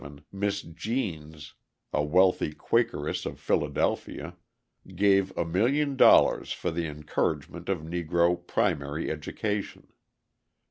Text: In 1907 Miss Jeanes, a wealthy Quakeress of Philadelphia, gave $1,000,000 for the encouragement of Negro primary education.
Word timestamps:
In 0.03 0.23
1907 0.31 0.39
Miss 0.39 0.61
Jeanes, 0.63 1.53
a 1.93 2.03
wealthy 2.03 2.53
Quakeress 2.55 3.27
of 3.27 3.39
Philadelphia, 3.39 4.35
gave 4.95 5.31
$1,000,000 5.35 6.53
for 6.55 6.71
the 6.71 6.87
encouragement 6.87 7.69
of 7.69 7.83
Negro 7.83 8.35
primary 8.47 9.11
education. 9.11 9.89